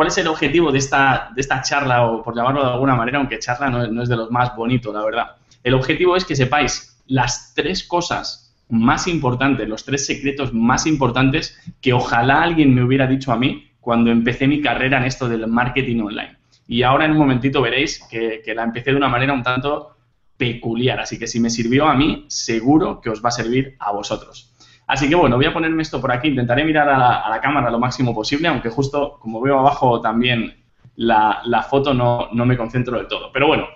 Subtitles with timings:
[0.00, 3.18] ¿cuál es el objetivo de esta, de esta charla, o por llamarlo de alguna manera,
[3.18, 5.36] aunque charla no, no es de los más bonitos, la verdad?
[5.62, 11.60] El objetivo es que sepáis las tres cosas más importantes, los tres secretos más importantes
[11.82, 15.46] que ojalá alguien me hubiera dicho a mí cuando empecé mi carrera en esto del
[15.46, 16.38] marketing online.
[16.66, 19.96] Y ahora en un momentito veréis que, la empecé de una manera un tanto
[20.34, 20.98] peculiar.
[20.98, 24.49] Así que si me sirvió a mí, seguro que os va a servir a vosotros.
[24.90, 26.26] Así que bueno, voy a ponerme esto por aquí.
[26.26, 30.52] Intentaré mirar a la, cámara lo máximo posible, aunque justo como veo abajo también
[30.96, 33.30] la, foto no, no me concentro del todo.
[33.32, 33.68] Pero bueno,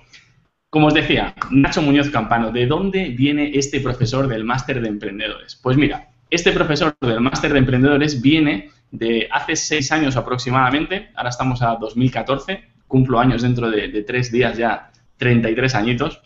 [0.75, 5.55] como os decía, Nacho Muñoz Campano, ¿de dónde viene este profesor del máster de emprendedores?
[5.63, 11.31] Pues mira, este profesor del máster de emprendedores viene de hace seis años aproximadamente, ahora
[11.31, 16.21] estamos a 2014, cumplo años dentro de, tres días ya, 33 añitos.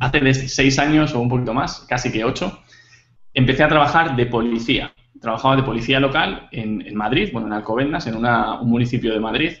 [0.00, 2.63] Hace de seis años o un poquito más, casi que ocho,
[3.34, 4.94] empecé a trabajar de policía.
[5.20, 9.52] Trabajaba de policía local en, Madrid, bueno, en Alcobendas, en un municipio de Madrid.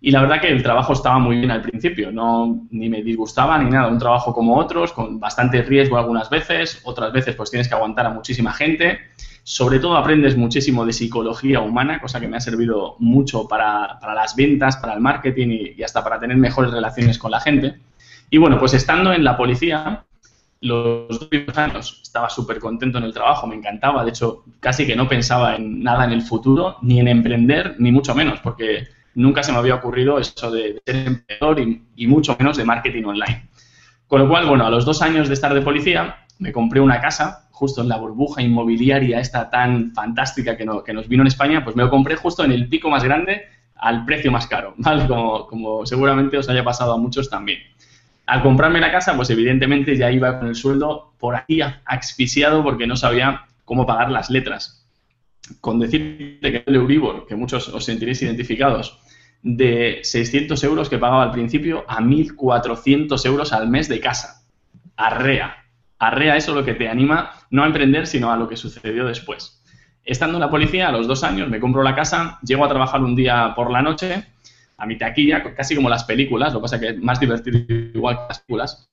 [0.00, 3.58] Y la verdad que el trabajo estaba muy bien al principio, no ni me disgustaba
[3.58, 7.66] ni nada, un trabajo como otros, con bastante riesgo algunas veces, otras veces pues tienes
[7.66, 8.98] que aguantar a muchísima gente.
[9.42, 14.36] Sobre todo aprendes muchísimo de psicología humana, cosa que me ha servido mucho para, las
[14.36, 17.76] ventas, para el marketing y, hasta para tener mejores relaciones con la gente.
[18.28, 20.04] Y bueno, pues estando en la policía,
[20.60, 24.96] los dos años estaba súper contento en el trabajo, me encantaba, de hecho casi que
[24.96, 29.42] no pensaba en nada en el futuro, ni en emprender, ni mucho menos, porque nunca
[29.42, 31.60] se me había ocurrido eso de, ser emprendedor
[31.96, 33.48] y, mucho menos de marketing online.
[34.06, 37.00] Con lo cual, bueno, a los dos años de estar de policía, me compré una
[37.00, 41.74] casa justo en la burbuja inmobiliaria esta tan fantástica que, nos vino en España, pues
[41.74, 45.06] me lo compré justo en el pico más grande al precio más caro, ¿vale?
[45.06, 47.58] Como, seguramente os haya pasado a muchos también.
[48.26, 52.86] Al comprarme la casa, pues evidentemente ya iba con el sueldo por aquí asfixiado porque
[52.86, 54.84] no sabía cómo pagar las letras.
[55.60, 58.98] Con decirte que el Euribor, que muchos os sentiréis identificados,
[59.42, 64.42] de 600 euros que pagaba al principio a 1.400 euros al mes de casa.
[64.96, 65.64] Arrea,
[66.00, 69.62] arrea eso lo que te anima no a emprender, sino a lo que sucedió después.
[70.02, 73.02] Estando en la policía, a los dos años, me compro la casa, llego a trabajar
[73.02, 74.24] un día por la noche,
[74.76, 77.58] a mi taquilla, casi como las películas, lo que pasa que es más divertido
[77.94, 78.90] igual que las películas.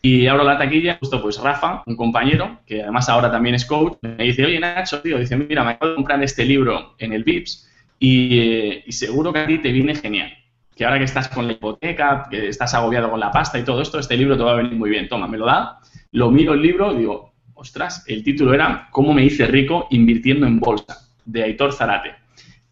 [0.00, 3.98] Y abro la taquilla, justo pues Rafa, un compañero, que además ahora también es coach,
[4.02, 7.24] me dice, oye Nacho, tío, dice, mira, me acabo de comprar este libro en el
[7.24, 10.32] VIPS y, eh, y seguro que a ti te viene genial
[10.76, 13.82] que ahora que estás con la hipoteca, que estás agobiado con la pasta y todo
[13.82, 15.08] esto, este libro te va a venir muy bien.
[15.08, 15.80] Toma, me lo da
[16.12, 20.58] lo miro el libro digo, ostras, el título era ¿Cómo me hice rico invirtiendo en
[20.58, 21.04] bolsa?
[21.24, 22.14] de Aitor Zarate,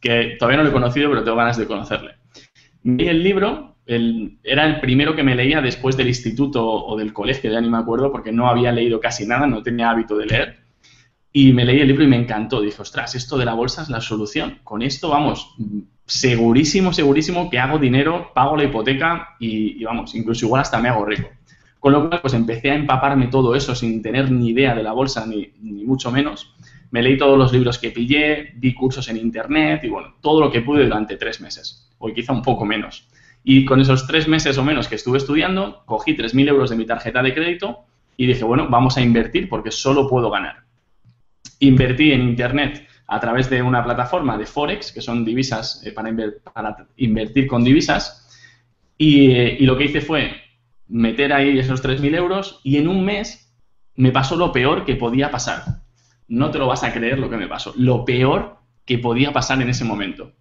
[0.01, 2.16] que todavía no lo he conocido, pero tengo ganas de conocerle.
[2.89, 7.51] Vi el libro, era el primero que me leía después del instituto o del colegio,
[7.51, 10.57] ya ni me acuerdo, porque no había leído casi nada, no tenía hábito de leer.
[11.33, 12.61] Y me leí el libro y me encantó.
[12.61, 14.61] Dije, ostras, esto de la bolsa es la solución.
[14.63, 15.57] Con esto, vamos,
[16.07, 20.89] segurísimo, segurísimo que hago dinero, pago la hipoteca y, y vamos, incluso igual hasta me
[20.89, 21.29] hago rico.
[21.81, 24.93] Con lo cual, pues empecé a empaparme todo eso sin tener ni idea de la
[24.93, 26.55] bolsa, ni, mucho menos.
[26.91, 30.51] Me leí todos los libros que pillé, vi cursos en internet y bueno, todo lo
[30.51, 33.09] que pude durante tres meses, o quizá un poco menos.
[33.49, 36.85] Y con esos tres meses o menos que estuve estudiando, cogí 3.000 euros de mi
[36.85, 37.85] tarjeta de crédito
[38.17, 40.65] y dije, bueno, vamos a invertir porque solo puedo ganar.
[41.61, 46.11] Invertí en internet a través de una plataforma de Forex, que son divisas eh, para,
[46.97, 48.29] invertir con divisas,
[48.99, 50.33] y, eh, y lo que hice fue
[50.89, 53.55] meter ahí esos 3.000 euros y en un mes
[53.95, 55.86] me pasó lo peor que podía pasar.
[56.29, 57.73] No te lo vas a creer lo que me pasó.
[57.77, 60.33] Lo peor que podía pasar en ese momento.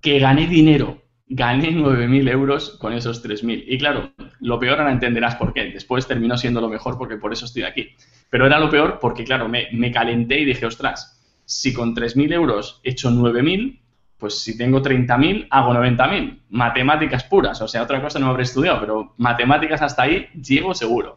[0.00, 1.02] Que gané dinero.
[1.26, 3.64] Gané 9.000 euros con esos 3.000.
[3.66, 5.64] Y claro, lo peor ahora entenderás por qué.
[5.64, 7.90] Después terminó siendo lo mejor porque por eso estoy aquí.
[8.30, 12.80] Pero era lo peor porque, claro, me, calenté y dije, ostras, si con 3.000 euros
[12.82, 13.80] he hecho 9.000,
[14.16, 16.40] pues si tengo 30.000, hago 90.000.
[16.48, 21.16] Matemáticas puras, o sea, otra cosa no habré estudiado, pero matemáticas hasta ahí llego seguro.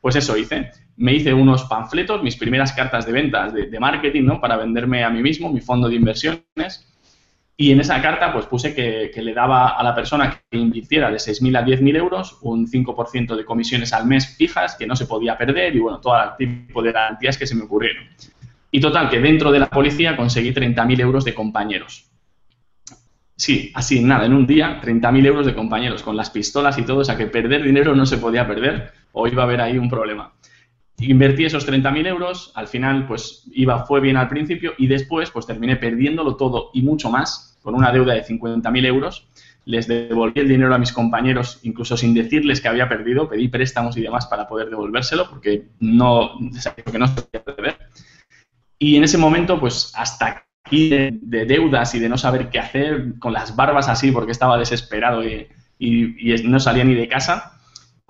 [0.00, 0.70] Pues eso hice.
[1.00, 4.38] Me hice unos panfletos, mis primeras cartas de ventas de, marketing, ¿no?
[4.38, 6.86] Para venderme a mí mismo, mi fondo de inversiones.
[7.56, 11.16] Y en esa carta, pues puse que, le daba a la persona que invirtiera de
[11.16, 15.38] 6.000 a 10.000 euros un 5% de comisiones al mes fijas que no se podía
[15.38, 18.04] perder y, bueno, todo el tipo de garantías que se me ocurrieron.
[18.70, 22.10] Y total, que dentro de la policía conseguí 30.000 euros de compañeros.
[23.36, 26.98] Sí, así, nada, en un día, 30.000 euros de compañeros con las pistolas y todo,
[26.98, 29.88] o sea que perder dinero no se podía perder o iba a haber ahí un
[29.88, 30.34] problema.
[31.00, 35.46] Invertí esos 30.000 euros, al final pues iba, fue bien al principio y después pues
[35.46, 39.26] terminé perdiéndolo todo y mucho más con una deuda de 50.000 euros.
[39.64, 43.96] Les devolví el dinero a mis compañeros, incluso sin decirles que había perdido, pedí préstamos
[43.96, 46.38] y demás para poder devolvérselo porque no,
[46.84, 47.76] porque no se podía perder.
[48.78, 53.18] Y en ese momento, pues hasta y de, deudas y de no saber qué hacer,
[53.18, 55.48] con las barbas así porque estaba desesperado y,
[56.44, 57.59] no salía ni de casa,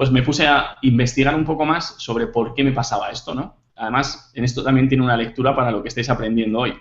[0.01, 3.55] pues me puse a investigar un poco más sobre por qué me pasaba esto, ¿no?
[3.77, 6.73] Además, en esto también tiene una lectura para lo que estáis aprendiendo hoy.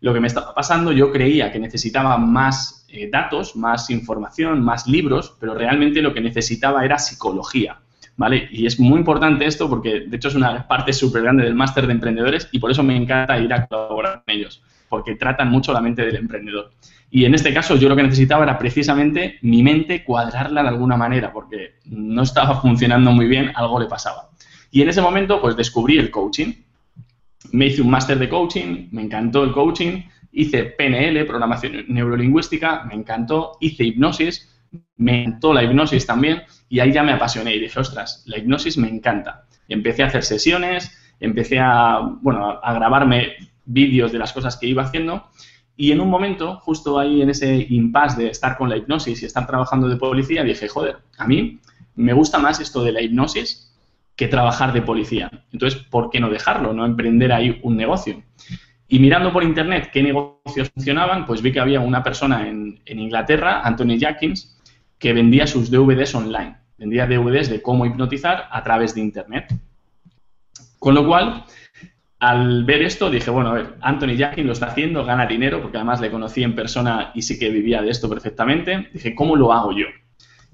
[0.00, 4.88] Lo que me estaba pasando, yo creía que necesitaba más eh, datos, más información, más
[4.88, 7.78] libros, pero realmente lo que necesitaba era psicología.
[8.16, 8.48] ¿Vale?
[8.50, 11.86] Y es muy importante esto porque, de hecho, es una parte súper grande del máster
[11.86, 15.72] de emprendedores y por eso me encanta ir a colaborar con ellos porque tratan mucho
[15.72, 16.70] la mente del emprendedor.
[17.10, 20.96] Y en este caso yo lo que necesitaba era precisamente mi mente cuadrarla de alguna
[20.96, 24.30] manera, porque no estaba funcionando muy bien, algo le pasaba.
[24.70, 26.52] Y en ese momento pues descubrí el coaching.
[27.52, 30.02] Me hice un máster de coaching, me encantó el coaching,
[30.32, 34.52] hice PNL, programación neurolingüística, me encantó, hice hipnosis,
[34.96, 38.76] me encantó la hipnosis también, y ahí ya me apasioné y dije, ostras, la hipnosis
[38.78, 39.46] me encanta.
[39.68, 40.90] Y empecé a hacer sesiones,
[41.20, 43.34] empecé a, bueno, a grabarme
[43.66, 45.28] vídeos de las cosas que iba haciendo.
[45.76, 49.26] Y en un momento, justo ahí en ese impasse de estar con la hipnosis y
[49.26, 51.60] estar trabajando de policía, dije, joder, a mí
[51.96, 53.74] me gusta más esto de la hipnosis
[54.16, 55.30] que trabajar de policía.
[55.52, 56.72] Entonces, ¿por qué no dejarlo?
[56.72, 58.22] No emprender ahí un negocio.
[58.88, 63.00] Y mirando por internet qué negocios funcionaban, pues vi que había una persona en, en
[63.00, 64.58] Inglaterra, Anthony Jackins,
[64.98, 66.56] que vendía sus DVDs online.
[66.78, 69.54] Vendía DVDs de cómo hipnotizar a través de internet.
[70.78, 71.44] Con lo cual,
[72.18, 75.76] al ver esto dije, bueno, a ver, Anthony Jackin lo está haciendo, gana dinero, porque
[75.76, 78.88] además le conocí en persona y sí que vivía de esto perfectamente.
[78.92, 79.86] Dije, ¿cómo lo hago yo?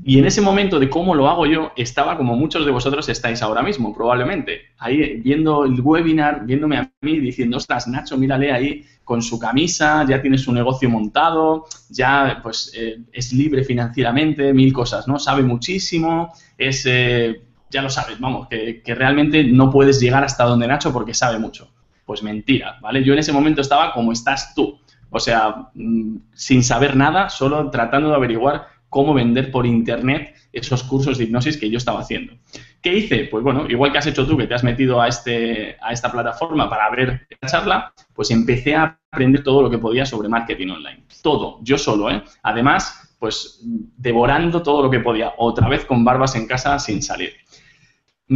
[0.04, 3.40] Y en ese momento de cómo lo hago yo, estaba como muchos de vosotros estáis
[3.42, 4.62] ahora mismo, probablemente.
[4.78, 10.04] Ahí viendo el webinar, viéndome a mí, diciendo, ostras, Nacho, mírale ahí con su camisa,
[10.08, 15.20] ya tiene su negocio montado, ya pues eh, es libre financieramente, mil cosas, ¿no?
[15.20, 16.84] Sabe muchísimo, es...
[16.86, 17.40] Eh,
[17.72, 21.72] ya lo sabes, vamos, que, realmente no puedes llegar hasta donde Nacho porque sabe mucho.
[22.04, 23.02] Pues mentira, ¿vale?
[23.02, 24.78] Yo en ese momento estaba como estás tú,
[25.10, 30.82] o sea, mm, sin saber nada, solo tratando de averiguar cómo vender por internet esos
[30.82, 32.34] cursos de hipnosis que yo estaba haciendo.
[32.82, 33.28] ¿Qué hice?
[33.30, 36.12] Pues bueno, igual que has hecho tú, que te has metido a, este, a esta
[36.12, 40.68] plataforma para ver la charla, pues empecé a aprender todo lo que podía sobre marketing
[40.68, 41.04] online.
[41.22, 42.22] Todo, yo solo, ¿eh?
[42.42, 47.32] Además, pues devorando todo lo que podía, otra vez con barbas en casa sin salir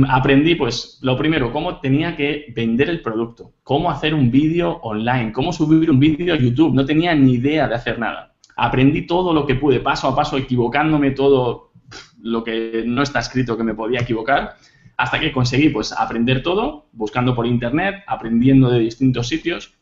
[0.09, 5.33] aprendí, pues, lo primero, cómo tenía que vender el producto, cómo hacer un vídeo online,
[5.33, 6.75] cómo subir un vídeo a YouTube.
[6.75, 8.35] No tenía ni idea de hacer nada.
[8.57, 11.73] Aprendí todo lo que pude, paso a paso, equivocándome todo
[12.21, 14.57] lo que no está escrito que me podía equivocar,
[14.97, 19.75] hasta que conseguí, pues, aprender todo, buscando por internet, aprendiendo de distintos sitios,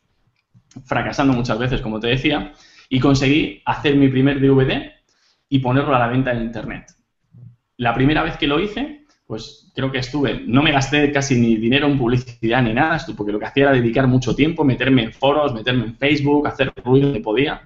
[0.85, 2.53] fracasando muchas veces, como te decía,
[2.89, 4.93] y conseguí hacer mi primer DVD
[5.49, 6.87] y ponerlo a la venta en internet.
[7.77, 11.57] La primera vez que lo hice, pues creo que estuve, no me gasté casi ni
[11.57, 15.13] dinero en publicidad ni nada, porque lo que hacía era dedicar mucho tiempo, meterme en
[15.13, 17.63] foros, meterme en Facebook, hacer ruido que podía,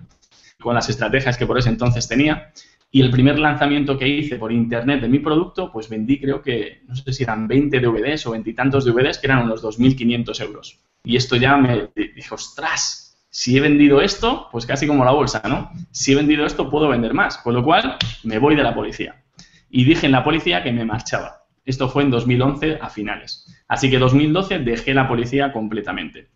[0.61, 2.53] con las estrategias que por ese entonces tenía.
[2.91, 6.83] Y el primer lanzamiento que hice por internet de mi producto, pues vendí creo que,
[6.87, 10.81] no sé si eran 20 DVDs o veintitantos DVDs, que eran unos 2.500 euros.
[11.05, 15.43] Y esto ya me dije, ostras, si he vendido esto, pues casi como la bolsa,
[15.47, 15.71] ¿no?
[15.91, 17.37] Si he vendido esto, puedo vender más.
[17.39, 19.23] Con lo cual, me voy de la policía.
[19.69, 21.38] Y dije en la policía que me marchaba.
[21.69, 23.47] Esto fue en 2011 a finales.
[23.69, 26.31] Así que 2012 dejé la policía completamente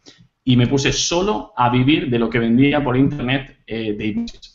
[0.44, 4.52] y me puse solo a vivir de lo que vendía por internet eh, de hipnosis.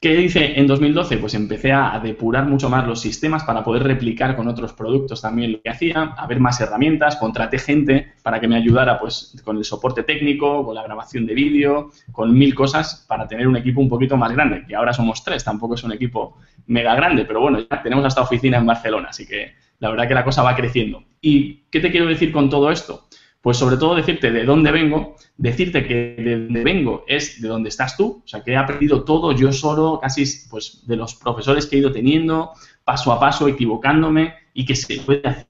[0.00, 1.18] ¿Qué hice en 2012?
[1.18, 5.52] Pues empecé a depurar mucho más los sistemas para poder replicar con otros productos también
[5.52, 9.58] lo que hacía, a ver más herramientas, contraté gente para que me ayudara pues con
[9.58, 13.80] el soporte técnico, con la grabación de vídeo, con mil cosas para tener un equipo
[13.80, 17.40] un poquito más grande, que ahora somos tres, tampoco es un equipo mega grande, pero
[17.40, 20.56] bueno, ya tenemos hasta oficina en Barcelona, así que la verdad que la cosa va
[20.56, 21.04] creciendo.
[21.20, 23.08] ¿Y qué te quiero decir con todo esto?
[23.40, 27.68] Pues sobre todo decirte de dónde vengo, decirte que de dónde vengo es de dónde
[27.68, 31.66] estás tú, o sea, que he aprendido todo yo solo, casi pues de los profesores
[31.66, 32.52] que he ido teniendo,
[32.84, 35.46] paso a paso, equivocándome y que se puede hacer.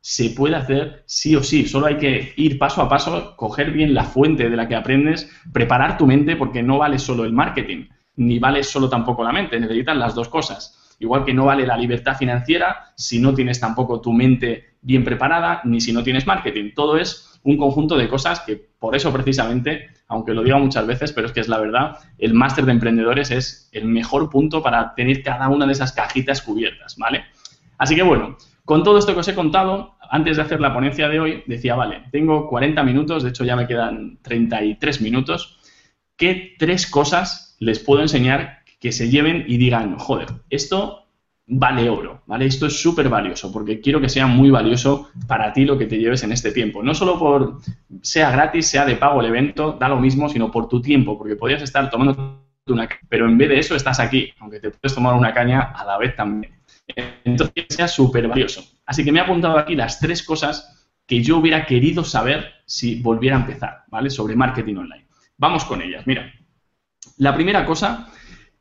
[0.00, 3.94] Se puede hacer sí o sí, solo hay que ir paso a paso, coger bien
[3.94, 7.86] la fuente de la que aprendes, preparar tu mente porque no vale solo el marketing,
[8.16, 10.81] ni vale solo tampoco la mente, necesitan las dos cosas.
[11.02, 15.60] Igual que no vale la libertad financiera si no tienes tampoco tu mente bien preparada,
[15.64, 16.70] ni si no tienes marketing.
[16.76, 21.12] Todo es un conjunto de cosas que por eso precisamente, aunque lo diga muchas veces,
[21.12, 24.94] pero es que es la verdad, el máster de emprendedores es el mejor punto para
[24.94, 27.24] tener cada una de esas cajitas cubiertas, ¿vale?
[27.78, 31.08] Así que bueno, con todo esto que os he contado, antes de hacer la ponencia
[31.08, 35.58] de hoy, decía, vale, tengo 40 minutos, de hecho ya me quedan 33 minutos,
[36.16, 41.06] ¿qué tres cosas les puedo enseñar que se lleven y digan, joder, esto
[41.46, 42.46] vale oro, ¿vale?
[42.46, 45.98] Esto es súper valioso porque quiero que sea muy valioso para ti lo que te
[45.98, 46.82] lleves en este tiempo.
[46.82, 47.60] No solo por
[48.02, 51.36] sea gratis, sea de pago el evento, da lo mismo, sino por tu tiempo, porque
[51.36, 54.96] podrías estar tomando una caña, pero en vez de eso estás aquí, aunque te puedes
[54.96, 56.52] tomar una caña a la vez también.
[57.24, 58.64] Entonces, que sea súper valioso.
[58.84, 63.00] Así que me he apuntado aquí las tres cosas que yo hubiera querido saber si
[63.00, 64.10] volviera a empezar, ¿vale?
[64.10, 65.06] Sobre marketing online.
[65.38, 66.04] Vamos con ellas.
[66.04, 66.32] Mira,
[67.18, 68.08] la primera cosa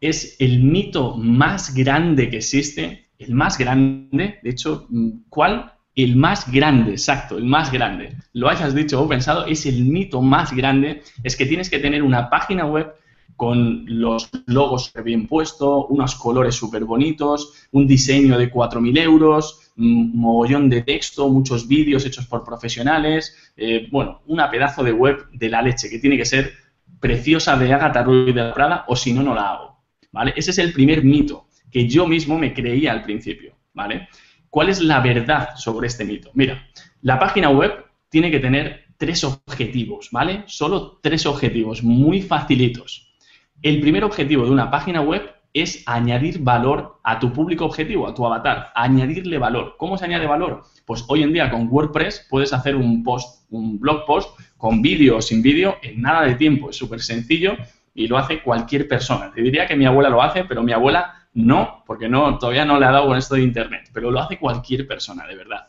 [0.02, 4.88] es el mito más grande que existe, el más grande, de hecho,
[5.30, 5.74] ¿cuál?
[5.96, 8.16] El más grande, exacto, el más grande.
[8.34, 12.02] Lo hayas dicho o pensado, es el mito más grande, es que tienes que tener
[12.02, 12.94] una página web
[13.36, 20.16] con los logos bien puestos, unos colores súper bonitos, un diseño de 4.000 euros, un
[20.16, 25.50] mogollón de texto, muchos vídeos hechos por profesionales, eh, bueno, una pedazo de web de
[25.50, 26.54] la leche que tiene que ser
[27.00, 29.71] preciosa de Agatha Ruiz de la Prada o si no, no la hago.
[30.12, 30.34] ¿Vale?
[30.36, 34.10] Ese es el primer mito que yo mismo me creía al principio, ¿vale?
[34.50, 36.32] ¿Cuál es la verdad sobre este mito?
[36.34, 36.68] Mira,
[37.02, 40.44] la página web tiene que tener tres objetivos, ¿vale?
[40.48, 43.16] Solo tres objetivos, muy facilitos.
[43.62, 48.14] El primer objetivo de una página web es añadir valor a tu público objetivo, a
[48.14, 49.76] tu avatar, añadirle valor.
[49.78, 50.64] ¿Cómo se añade valor?
[50.86, 55.18] Pues hoy en día con WordPress puedes hacer un post, un blog post con vídeo
[55.18, 57.58] o sin vídeo en nada de tiempo, es súper sencillo
[57.94, 59.32] y lo hace cualquier persona.
[59.34, 62.80] Te diría que mi abuela lo hace, pero mi abuela no, porque no, todavía no
[62.80, 65.68] le ha dado con esto de Internet, pero lo hace cualquier persona, de verdad.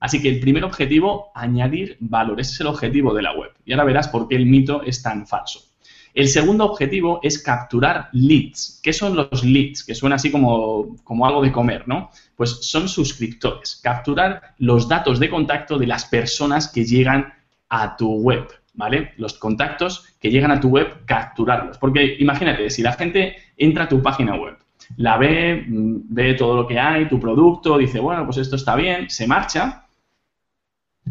[0.00, 2.40] Así que el primer objetivo, añadir valor.
[2.40, 3.50] Ese es el objetivo de la web.
[3.64, 5.60] Y ahora verás por qué el mito es tan falso.
[6.14, 8.80] El segundo objetivo es capturar leads.
[8.82, 9.84] ¿Qué son los leads?
[9.84, 12.10] Que suena así como, como algo de comer, ¿no?
[12.36, 13.80] Pues son suscriptores.
[13.82, 17.32] Capturar los datos de contacto de las personas que llegan
[17.68, 18.48] a tu web.
[18.78, 19.12] ¿Vale?
[19.16, 21.76] Los contactos que llegan a tu web, capturarlos.
[21.78, 24.56] Porque imagínate, si la gente entra a tu página web,
[24.96, 28.76] la ve, mm, ve todo lo que hay, tu producto, dice, bueno, pues esto está
[28.76, 29.84] bien, se marcha,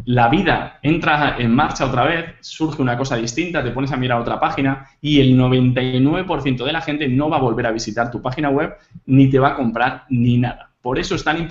[0.06, 4.20] la vida entra en marcha otra vez, surge una cosa distinta, te pones a mirar
[4.20, 8.22] otra página y el 99% de la gente no va a volver a visitar tu
[8.22, 10.70] página web ni te va a comprar ni nada.
[10.80, 11.46] Por eso es tan,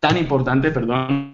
[0.00, 1.33] tan importante, perdón,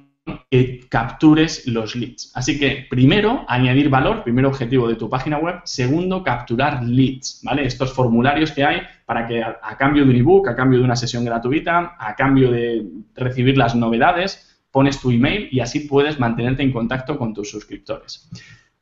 [0.51, 2.33] que captures los leads.
[2.35, 5.61] Así que, primero, añadir valor, primer objetivo de tu página web.
[5.65, 7.65] Segundo, capturar leads, ¿vale?
[7.65, 10.97] Estos formularios que hay para que a, cambio de un ebook, a cambio de una
[10.97, 16.65] sesión gratuita, a cambio de recibir las novedades, pones tu email y así puedes mantenerte
[16.65, 18.29] en contacto con tus suscriptores.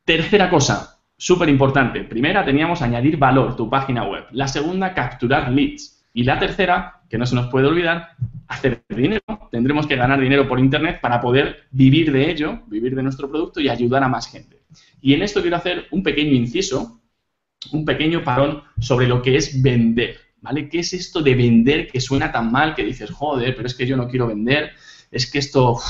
[0.04, 2.02] Tercera cosa, súper importante.
[2.02, 4.24] Primera, teníamos añadir valor, tu página web.
[4.32, 5.97] La segunda, capturar leads.
[6.12, 8.10] Y la tercera, que no se nos puede olvidar,
[8.48, 9.22] hacer dinero.
[9.50, 13.60] Tendremos que ganar dinero por Internet para poder vivir de ello, vivir de nuestro producto
[13.60, 14.62] y ayudar a más gente.
[15.00, 17.00] Y en esto quiero hacer un pequeño inciso,
[17.72, 20.16] un pequeño parón sobre lo que es vender.
[20.40, 20.68] ¿Vale?
[20.68, 23.86] ¿Qué es esto de vender que suena tan mal que dices, joder, pero es que
[23.86, 24.70] yo no quiero vender,
[25.10, 25.80] es que esto,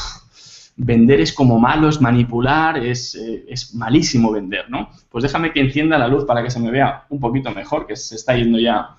[0.77, 4.91] vender es como malo, es manipular, es, eh, es, malísimo vender, ¿no?
[5.11, 7.97] Pues déjame que encienda la luz para que se me vea un poquito mejor, que
[7.97, 8.97] se está yendo ya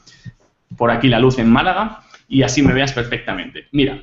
[0.77, 3.67] por aquí la luz en Málaga y así me veas perfectamente.
[3.71, 4.01] Mira,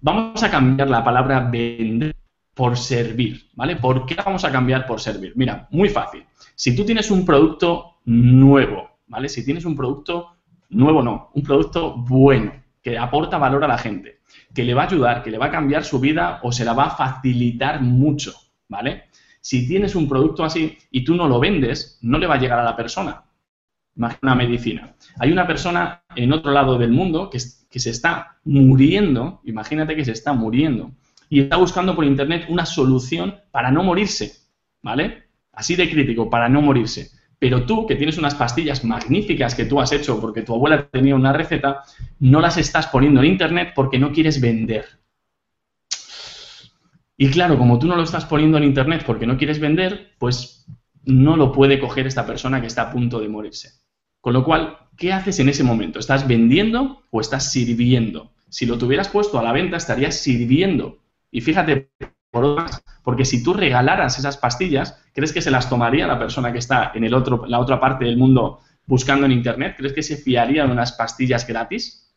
[0.00, 2.14] vamos a cambiar la palabra vender
[2.54, 3.76] por servir, ¿vale?
[3.76, 5.32] ¿Por qué la vamos a cambiar por servir?
[5.34, 6.24] Mira, muy fácil.
[6.54, 9.28] Si tú tienes un producto nuevo, ¿vale?
[9.28, 10.36] Si tienes un producto
[10.70, 14.20] nuevo, no, un producto bueno, que aporta valor a la gente,
[14.54, 16.74] que le va a ayudar, que le va a cambiar su vida o se la
[16.74, 18.34] va a facilitar mucho,
[18.68, 19.04] ¿vale?
[19.40, 22.58] Si tienes un producto así y tú no lo vendes, no le va a llegar
[22.58, 23.23] a la persona.
[23.96, 24.94] Imagina una medicina.
[25.18, 27.38] Hay una persona en otro lado del mundo que,
[27.70, 30.92] que se está muriendo, imagínate que se está muriendo,
[31.28, 34.32] y está buscando por internet una solución para no morirse,
[34.82, 35.24] ¿vale?
[35.52, 37.10] Así de crítico, para no morirse.
[37.38, 41.14] Pero tú, que tienes unas pastillas magníficas que tú has hecho porque tu abuela tenía
[41.14, 41.82] una receta,
[42.20, 44.86] no las estás poniendo en internet porque no quieres vender.
[47.16, 50.66] Y claro, como tú no lo estás poniendo en internet porque no quieres vender, pues
[51.04, 53.83] no lo puede coger esta persona que está a punto de morirse.
[54.24, 55.98] Con lo cual, ¿qué haces en ese momento?
[55.98, 58.32] ¿Estás vendiendo o estás sirviendo?
[58.48, 60.96] Si lo tuvieras puesto a la venta, estarías sirviendo.
[61.30, 61.90] Y fíjate,
[62.30, 62.64] por
[63.02, 66.92] porque si tú regalaras esas pastillas, ¿crees que se las tomaría la persona que está
[66.94, 69.74] en el otro, la otra parte del mundo buscando en Internet?
[69.76, 72.10] ¿Crees que se fiaría de unas pastillas gratis?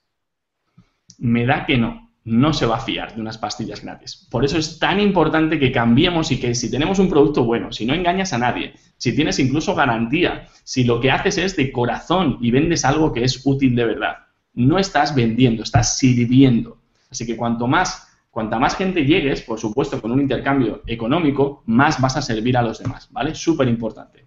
[1.17, 4.27] Me da que no no se va a fiar de unas pastillas gratis.
[4.29, 7.85] Por eso es tan importante que cambiemos y que si tenemos un producto bueno, si
[7.85, 12.37] no engañas a nadie, si tienes incluso garantía, si lo que haces es de corazón
[12.41, 14.17] y vendes algo que es útil de verdad,
[14.53, 16.81] no estás vendiendo, estás sirviendo.
[17.09, 22.01] Así que cuanto más, cuanta más gente llegues, por supuesto, con un intercambio económico, más
[22.01, 23.35] vas a servir a los demás, ¿vale?
[23.35, 24.25] Súper importante.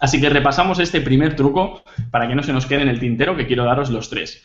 [0.00, 3.36] Así que repasamos este primer truco para que no se nos quede en el tintero,
[3.36, 4.44] que quiero daros los tres.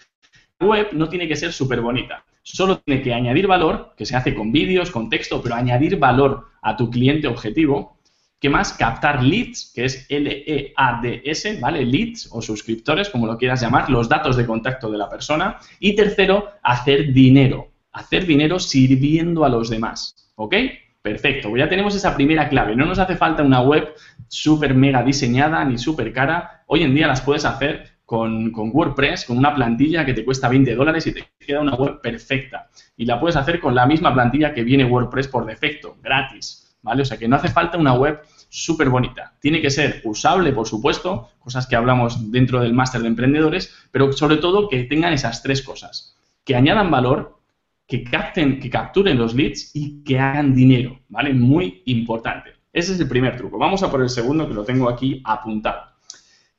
[0.61, 2.23] Web no tiene que ser súper bonita.
[2.43, 6.47] Solo tiene que añadir valor, que se hace con vídeos, con texto, pero añadir valor
[6.61, 7.97] a tu cliente objetivo.
[8.39, 8.73] ¿Qué más?
[8.73, 11.85] Captar leads, que es L-E-A-D-S, ¿vale?
[11.85, 15.59] Leads o suscriptores, como lo quieras llamar, los datos de contacto de la persona.
[15.79, 17.67] Y tercero, hacer dinero.
[17.91, 20.15] Hacer dinero sirviendo a los demás.
[20.35, 20.55] ¿Ok?
[21.01, 22.75] Perfecto, pues ya tenemos esa primera clave.
[22.75, 23.93] No nos hace falta una web
[24.27, 26.63] súper mega diseñada ni súper cara.
[26.67, 30.75] Hoy en día las puedes hacer con, WordPress, con una plantilla que te cuesta 20
[30.75, 32.69] dólares y te queda una web perfecta.
[32.97, 36.75] Y la puedes hacer con la misma plantilla que viene WordPress por defecto, gratis.
[36.81, 37.03] ¿Vale?
[37.03, 39.37] O sea que no hace falta una web súper bonita.
[39.39, 44.11] Tiene que ser usable, por supuesto, cosas que hablamos dentro del máster de emprendedores, pero
[44.11, 46.17] sobre todo que tengan esas tres cosas.
[46.43, 47.39] Que añadan valor,
[47.87, 51.33] que capten, que capturen los leads y que hagan dinero, ¿vale?
[51.33, 52.55] Muy importante.
[52.73, 53.57] Ese es el primer truco.
[53.57, 55.83] Vamos a por el segundo que lo tengo aquí apuntado.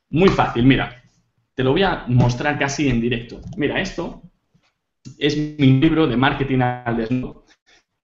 [0.09, 1.01] Muy fácil, mira.
[1.62, 3.40] Te lo voy a mostrar casi en directo.
[3.57, 4.21] Mira, esto
[5.16, 7.45] es mi libro de marketing al desnudo.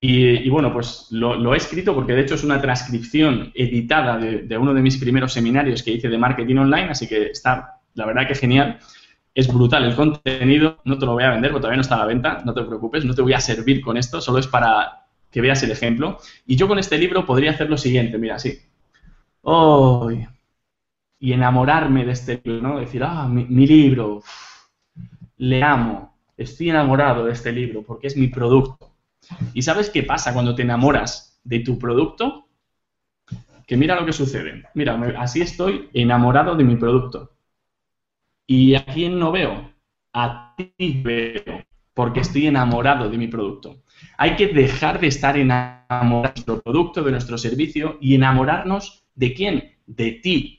[0.00, 4.72] Y, bueno, pues lo, he escrito porque de hecho es una transcripción editada de, uno
[4.74, 8.36] de mis primeros seminarios que hice de marketing online, así que está, la verdad que
[8.36, 8.78] genial.
[9.34, 11.98] Es brutal el contenido, no te lo voy a vender porque todavía no está a
[11.98, 15.08] la venta, no te preocupes, no te voy a servir con esto, solo es para
[15.32, 16.18] que veas el ejemplo.
[16.46, 18.56] Y yo con este libro podría hacer lo siguiente, mira, así.
[19.42, 20.08] Oh,
[21.20, 22.78] y enamorarme de este libro, ¿no?
[22.78, 24.22] Decir, ah, mi, libro,
[25.38, 28.92] le amo, estoy enamorado de este libro porque es mi producto.
[29.52, 32.48] ¿Y sabes qué pasa cuando te enamoras de tu producto?
[33.66, 34.64] Que mira lo que sucede.
[34.74, 37.32] Mira, así estoy enamorado de mi producto.
[38.46, 39.72] ¿Y a quién no veo?
[40.14, 43.82] A ti veo, porque estoy enamorado de mi producto.
[44.16, 49.34] Hay que dejar de estar enamorados de nuestro producto, de nuestro servicio y enamorarnos de
[49.34, 49.76] quién?
[49.86, 50.57] De ti,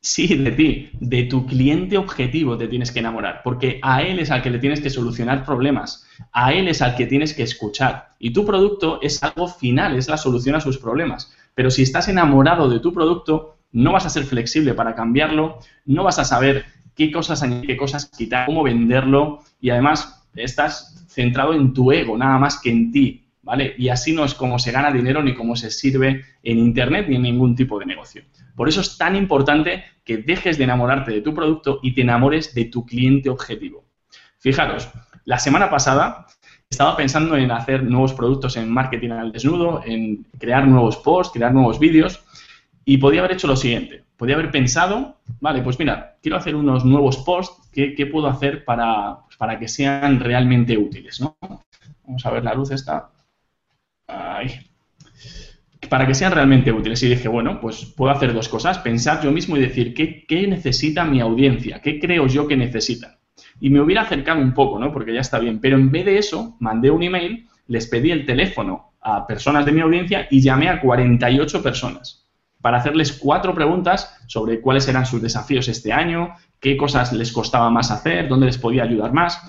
[0.00, 4.30] Sí, de ti, de tu cliente objetivo te tienes que enamorar, porque a él es
[4.30, 8.10] al que le tienes que solucionar problemas, a él es al que tienes que escuchar.
[8.20, 11.34] Y tu producto es algo final, es la solución a sus problemas.
[11.54, 16.04] Pero si estás enamorado de tu producto, no vas a ser flexible para cambiarlo, no
[16.04, 21.54] vas a saber qué cosas añadir, qué cosas quitar, cómo venderlo y además estás centrado
[21.54, 23.74] en tu ego, nada más que en ti, ¿vale?
[23.76, 27.16] Y así no es como se gana dinero ni cómo se sirve en Internet ni
[27.16, 28.22] en ningún tipo de negocio.
[28.56, 32.54] Por eso es tan importante que dejes de enamorarte de tu producto y te enamores
[32.54, 33.84] de tu cliente objetivo.
[34.38, 34.88] Fijaros,
[35.24, 36.26] la semana pasada
[36.70, 41.52] estaba pensando en hacer nuevos productos en marketing al desnudo, en crear nuevos posts, crear
[41.52, 42.24] nuevos vídeos
[42.84, 44.04] y podía haber hecho lo siguiente.
[44.16, 49.18] Podía haber pensado, vale, pues mira, quiero hacer unos nuevos posts, ¿qué, puedo hacer para,
[49.26, 51.20] pues para, que sean realmente útiles?
[52.06, 53.10] Vamos a ver la luz esta.
[54.06, 54.48] Ahí
[55.86, 57.02] para que sean realmente útiles.
[57.02, 60.46] Y dije, bueno, pues puedo hacer dos cosas, pensar yo mismo y decir, ¿qué, ¿qué,
[60.46, 61.80] necesita mi audiencia?
[61.80, 63.16] ¿Qué creo yo que necesitan?
[63.60, 64.92] Y me hubiera acercado un poco, ¿no?
[64.92, 65.60] Porque ya está bien.
[65.60, 69.72] Pero en vez de eso, mandé un email, les pedí el teléfono a personas de
[69.72, 72.26] mi audiencia y llamé a 48 personas
[72.66, 77.70] para hacerles cuatro preguntas sobre cuáles eran sus desafíos este año, qué cosas les costaba
[77.70, 79.40] más hacer, dónde les podía ayudar más.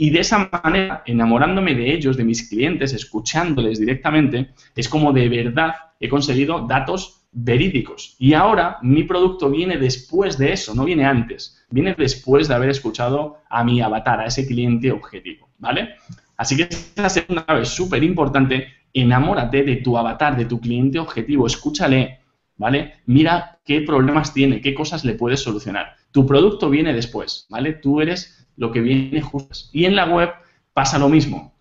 [0.00, 5.28] Y de esa manera, enamorándome de ellos, de mis clientes, escuchándoles directamente, es como de
[5.28, 8.14] verdad he conseguido datos verídicos.
[8.16, 11.66] Y ahora mi producto viene después de eso, no viene antes.
[11.70, 15.96] Viene después de haber escuchado a mi avatar, a ese cliente objetivo, ¿vale?
[16.36, 18.68] Así que esta segunda clave es súper importante.
[18.94, 21.48] Enamórate de tu avatar, de tu cliente objetivo.
[21.48, 22.20] Escúchale,
[22.56, 23.00] ¿vale?
[23.06, 25.96] Mira qué problemas tiene, qué cosas le puedes solucionar.
[26.12, 27.72] Tu producto viene después, ¿vale?
[27.72, 29.54] Tú eres lo que viene justo.
[29.72, 30.30] Y en la web
[30.74, 31.54] pasa lo mismo.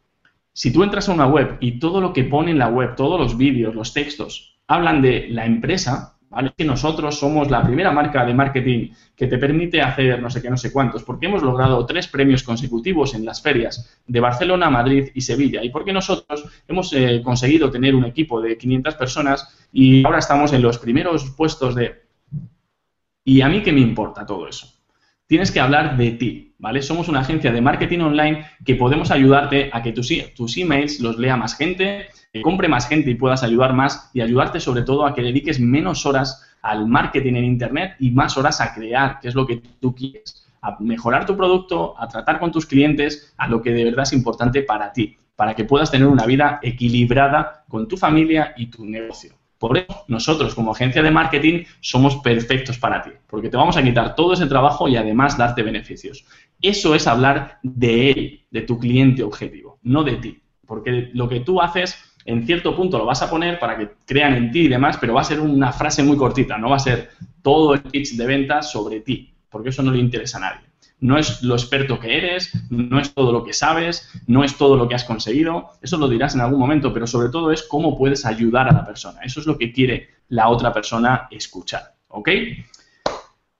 [0.51, 3.19] Si tú entras a una web y todo lo que pone en la web, todos
[3.19, 6.51] los vídeos, los textos, hablan de la empresa, ¿vale?
[6.57, 10.49] Que nosotros somos la primera marca de marketing que te permite hacer no sé qué,
[10.49, 15.09] no sé cuántos, porque hemos logrado tres premios consecutivos en las ferias de Barcelona, Madrid
[15.13, 20.03] y Sevilla, y porque nosotros hemos eh, conseguido tener un equipo de 500 personas y
[20.03, 22.07] ahora estamos en los primeros puestos de...
[23.23, 24.77] ¿Y a mí qué me importa todo eso?
[25.27, 26.81] tienes que hablar de ti, ¿vale?
[26.81, 31.17] Somos una agencia de marketing online que podemos ayudarte a que tus, tus emails los
[31.17, 35.05] lea más gente, que compre más gente y puedas ayudar más y ayudarte sobre todo
[35.05, 39.29] a que dediques menos horas al marketing en Internet y más horas a crear, que
[39.29, 43.47] es lo que tú quieres, a mejorar tu producto, a tratar con tus clientes, a
[43.47, 47.63] lo que de verdad es importante para ti, para que puedas tener una vida equilibrada
[47.69, 49.33] con tu familia y tu negocio.
[49.57, 53.83] Por eso nosotros como agencia de marketing somos perfectos para ti, porque te vamos a
[53.83, 56.25] quitar todo ese trabajo y además darte beneficios.
[56.61, 61.39] Eso es hablar de él, de tu cliente objetivo, no de ti, porque lo que
[61.39, 64.67] tú haces en cierto punto lo vas a poner para que crean en ti y
[64.67, 67.81] demás, pero va a ser una frase muy cortita, no va a ser todo el
[67.81, 70.66] pitch de venta sobre ti, porque eso no le interesa a nadie.
[70.99, 74.75] No es lo experto que eres, no es todo lo que sabes, no es todo
[74.77, 77.97] lo que has conseguido, eso lo dirás en algún momento, pero sobre todo es cómo
[77.97, 79.21] puedes ayudar a la persona.
[79.23, 82.29] Eso es lo que quiere la otra persona escuchar, ¿ok?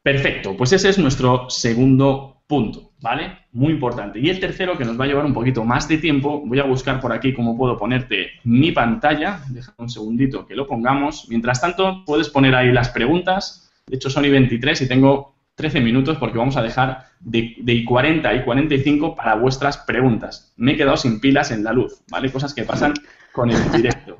[0.01, 3.39] Perfecto, pues ese es nuestro segundo punto, ¿vale?
[3.51, 4.19] Muy importante.
[4.19, 6.63] Y el tercero, que nos va a llevar un poquito más de tiempo, voy a
[6.63, 9.41] buscar por aquí cómo puedo ponerte mi pantalla.
[9.49, 11.27] Déjame un segundito que lo pongamos.
[11.29, 13.69] Mientras tanto, puedes poner ahí las preguntas.
[13.85, 17.83] De hecho, son y 23 y tengo 13 minutos porque vamos a dejar de, de
[17.83, 20.53] 40 y 45 para vuestras preguntas.
[20.55, 22.31] Me he quedado sin pilas en la luz, ¿vale?
[22.31, 22.93] Cosas que pasan
[23.33, 24.19] con el directo.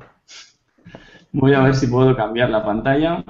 [1.32, 3.24] Voy a ver si puedo cambiar la pantalla.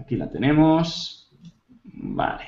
[0.00, 1.32] Aquí la tenemos.
[1.82, 2.44] Vale.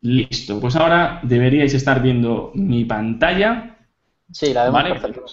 [0.00, 0.58] Listo.
[0.60, 3.76] Pues ahora deberíais estar viendo mi pantalla.
[4.30, 5.24] Sí, la vemos perfecto.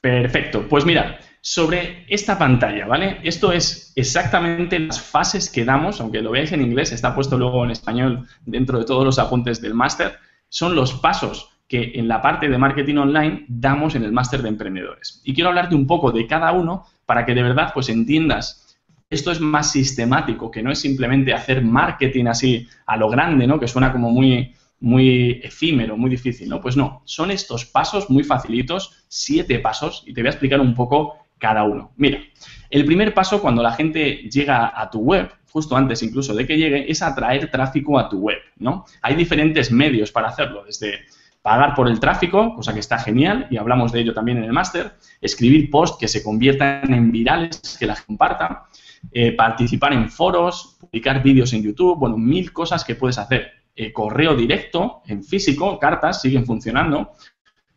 [0.00, 0.68] Perfecto.
[0.68, 3.18] Pues mira, sobre esta pantalla, ¿vale?
[3.22, 7.64] Esto es exactamente las fases que damos, aunque lo veáis en inglés, está puesto luego
[7.64, 12.20] en español dentro de todos los apuntes del máster, son los pasos que en la
[12.20, 15.22] parte de marketing online damos en el máster de emprendedores.
[15.24, 18.70] Y quiero hablarte un poco de cada uno para que de verdad pues entiendas
[19.10, 23.58] esto es más sistemático, que no es simplemente hacer marketing así a lo grande, ¿no?
[23.58, 26.60] Que suena como muy, muy efímero, muy difícil, ¿no?
[26.60, 30.74] Pues no, son estos pasos muy facilitos, siete pasos, y te voy a explicar un
[30.74, 31.90] poco cada uno.
[31.96, 32.20] Mira,
[32.70, 36.56] el primer paso cuando la gente llega a tu web, justo antes incluso de que
[36.56, 38.84] llegue, es atraer tráfico a tu web, ¿no?
[39.02, 41.00] Hay diferentes medios para hacerlo, desde
[41.42, 44.52] pagar por el tráfico, cosa que está genial, y hablamos de ello también en el
[44.52, 48.66] máster, escribir posts que se conviertan en virales, que la comparta,
[49.10, 53.52] eh, participar en foros, publicar vídeos en YouTube, bueno, mil cosas que puedes hacer.
[53.74, 57.12] Eh, correo directo, en físico, cartas, siguen funcionando,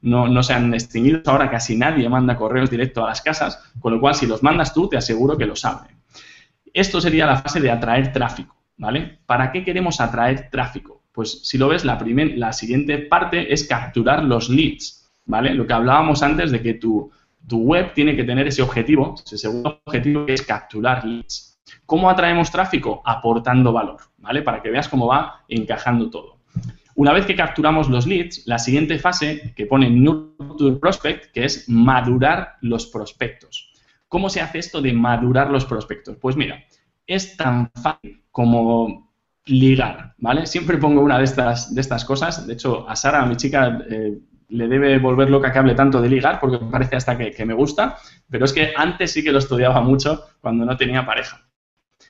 [0.03, 3.93] no, no, se han extinguido, ahora casi nadie manda correos directos a las casas, con
[3.93, 5.95] lo cual si los mandas tú, te aseguro que los abren.
[6.73, 9.19] Esto sería la fase de atraer tráfico, ¿vale?
[9.25, 11.03] ¿Para qué queremos atraer tráfico?
[11.11, 11.97] Pues si lo ves, la,
[12.35, 15.53] la siguiente parte es capturar los leads, ¿vale?
[15.53, 17.11] Lo que hablábamos antes de que tu,
[17.47, 21.61] tu web tiene que tener ese objetivo, ese segundo objetivo que es capturar leads.
[21.85, 23.01] ¿Cómo atraemos tráfico?
[23.05, 24.41] Aportando valor, ¿vale?
[24.41, 26.39] Para que veas cómo va encajando todo.
[26.95, 31.67] Una vez que capturamos los leads, la siguiente fase que pone Nurture Prospect, que es
[31.67, 33.71] madurar los prospectos.
[34.07, 36.17] ¿Cómo se hace esto de madurar los prospectos?
[36.21, 36.63] Pues mira,
[37.07, 39.11] es tan fácil como
[39.45, 40.45] ligar, ¿vale?
[40.45, 42.45] Siempre pongo una de estas, de estas cosas.
[42.45, 46.09] De hecho, a Sara, mi chica, eh, le debe volver loca que hable tanto de
[46.09, 47.97] ligar, porque parece hasta que, me gusta,
[48.29, 51.41] pero es que antes sí que lo estudiaba mucho cuando no tenía pareja.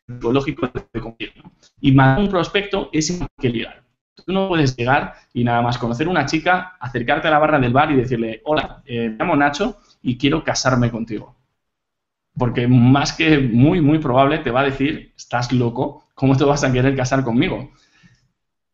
[0.07, 1.31] Lo lógico de cumplir,
[1.79, 3.82] Y más un prospecto es igual que ligar.
[4.15, 7.73] Tú no puedes llegar y nada más conocer una chica, acercarte a la barra del
[7.73, 11.35] bar y decirle, hola, eh, me llamo Nacho y quiero casarme contigo.
[12.37, 16.63] Porque más que muy, muy probable te va a decir, estás loco, ¿cómo te vas
[16.63, 17.71] a querer casar conmigo?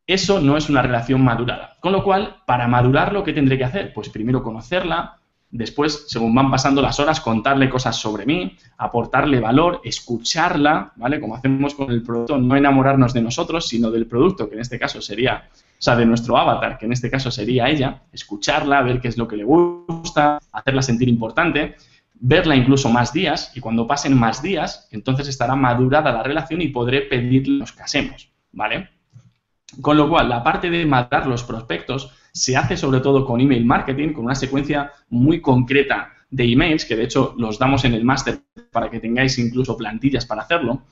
[0.06, 1.78] Eso no es una relación madurada.
[1.80, 3.94] Con lo cual, para madurarlo, ¿qué tendré que hacer?
[3.94, 5.19] Pues primero conocerla,
[5.52, 11.20] después, según van pasando las horas, contarle cosas sobre mí, aportarle valor, escucharla, ¿vale?
[11.20, 14.80] Como hacemos con el producto, no enamorarnos de nosotros, sino del producto, que en este
[14.80, 19.02] caso sería, o sea, de nuestro avatar, que en este caso sería ella, escucharla, ver
[19.02, 21.76] qué es lo que le gusta, hacerla sentir importante,
[22.20, 26.68] verla incluso más días y cuando pasen más días, entonces estará madurada la relación y
[26.68, 28.90] podré pedirle que nos casemos, ¿vale?
[29.82, 33.66] Con lo cual, la parte de matar los prospectos se hace sobre todo con email
[33.66, 38.04] marketing, con una secuencia muy concreta de emails, que de hecho los damos en el
[38.04, 38.40] máster
[38.72, 40.84] para que tengáis incluso plantillas para hacerlo.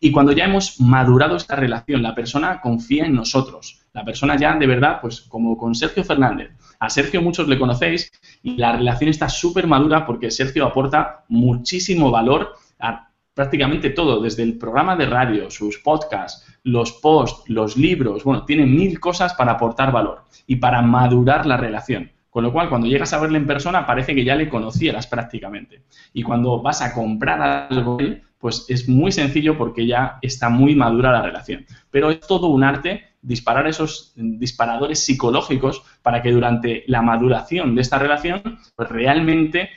[0.00, 3.80] Y cuando ya hemos madurado esta relación, la persona confía en nosotros.
[3.92, 8.12] La persona ya de verdad, pues como con Sergio Fernández, a Sergio muchos le conocéis
[8.42, 13.05] y la relación está súper madura porque Sergio aporta muchísimo valor a
[13.36, 18.64] prácticamente todo, desde el programa de radio, sus podcasts, los posts, los libros, bueno, tiene
[18.64, 22.10] mil cosas para aportar valor y para madurar la relación.
[22.30, 25.82] Con lo cual, cuando llegas a verle en persona, parece que ya le conocieras prácticamente.
[26.14, 27.98] Y cuando vas a comprar algo,
[28.38, 31.66] pues es muy sencillo porque ya está muy madura la relación.
[31.90, 37.82] Pero es todo un arte disparar esos disparadores psicológicos para que durante la maduración de
[37.82, 38.40] esta relación,
[38.76, 39.68] pues realmente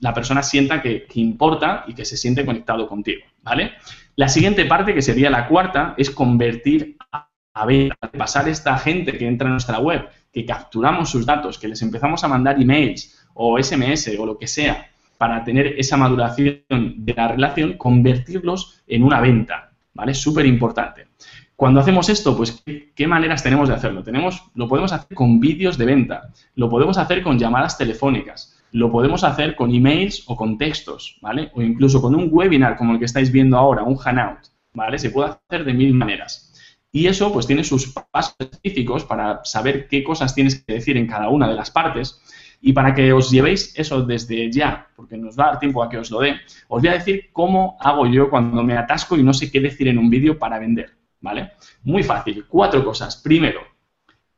[0.00, 3.72] la persona sienta que, importa y que se siente conectado contigo, ¿vale?
[4.16, 9.26] La siguiente parte, que sería la cuarta, es convertir a, ver, pasar esta gente que
[9.26, 13.58] entra en nuestra web, que capturamos sus datos, que les empezamos a mandar emails o
[13.62, 19.20] SMS o lo que sea para tener esa maduración de la relación, convertirlos en una
[19.20, 20.14] venta, ¿vale?
[20.14, 21.06] Súper importante.
[21.54, 22.60] Cuando hacemos esto, pues,
[22.96, 24.02] ¿qué, maneras tenemos de hacerlo?
[24.02, 28.90] Tenemos, lo podemos hacer con vídeos de venta, lo podemos hacer con llamadas telefónicas, lo
[28.90, 31.50] podemos hacer con emails o con textos, ¿vale?
[31.54, 34.38] O incluso con un webinar como el que estáis viendo ahora, un Hanout,
[34.72, 34.98] ¿vale?
[34.98, 36.48] Se puede hacer de mil maneras.
[36.90, 41.06] Y eso pues tiene sus pasos específicos para saber qué cosas tienes que decir en
[41.06, 42.20] cada una de las partes.
[42.62, 45.88] Y para que os llevéis eso desde ya, porque nos va a dar tiempo a
[45.88, 46.36] que os lo dé,
[46.68, 49.88] os voy a decir cómo hago yo cuando me atasco y no sé qué decir
[49.88, 51.52] en un vídeo para vender, ¿vale?
[51.82, 53.16] Muy fácil, cuatro cosas.
[53.16, 53.60] Primero,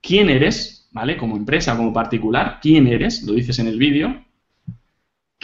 [0.00, 0.88] ¿quién eres?
[0.92, 1.16] ¿Vale?
[1.16, 3.24] Como empresa, como particular, ¿quién eres?
[3.24, 4.23] Lo dices en el vídeo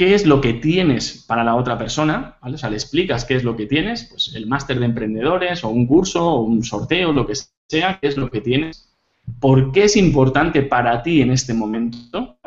[0.01, 2.55] qué es lo que tienes para la otra persona, ¿vale?
[2.55, 5.69] O sea, le explicas qué es lo que tienes, pues el máster de emprendedores o
[5.69, 7.35] un curso o un sorteo, lo que
[7.69, 8.97] sea, qué es lo que tienes,
[9.41, 12.39] por qué es importante para ti en este momento,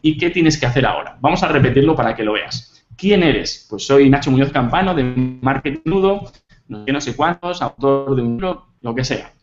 [0.00, 1.18] y qué tienes que hacer ahora.
[1.20, 2.82] Vamos a repetirlo para que lo veas.
[2.96, 3.66] ¿Quién eres?
[3.68, 6.32] Pues soy Nacho Muñoz Campano de Marketing Nudo,
[6.68, 9.34] no sé, no sé cuántos, autor de un libro, lo que sea.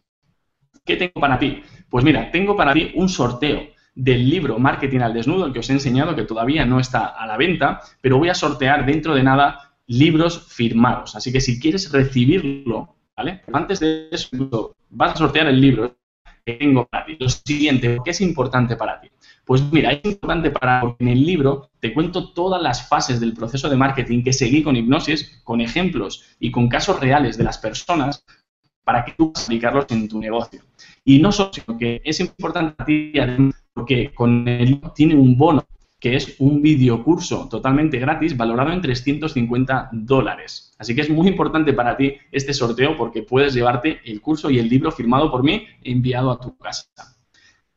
[0.84, 1.62] ¿Qué tengo para ti?
[1.88, 5.70] Pues mira, tengo para ti un sorteo del libro Marketing al Desnudo, el que os
[5.72, 9.24] he enseñado, que todavía no está a la venta, pero voy a sortear dentro de
[9.24, 11.16] nada libros firmados.
[11.16, 13.42] Así que si quieres recibirlo, ¿vale?
[13.52, 15.96] antes de eso, vas a sortear el libro
[16.46, 17.18] que tengo para ti.
[17.20, 19.10] Lo siguiente, ¿qué es importante para ti?
[19.44, 23.34] Pues mira, es importante para porque en el libro te cuento todas las fases del
[23.34, 27.58] proceso de marketing que seguí con hipnosis, con ejemplos y con casos reales de las
[27.58, 28.24] personas
[28.84, 30.62] para que tú puedas aplicarlos en tu negocio.
[31.04, 33.12] Y no solo, sino que es importante para ti,
[33.78, 35.63] porque con el tiene un bono
[36.00, 40.74] que es un videocurso totalmente gratis valorado en 350 dólares.
[40.80, 44.58] Así que es muy importante para ti este sorteo porque puedes llevarte el curso y
[44.58, 46.88] el libro firmado por mí enviado a tu casa.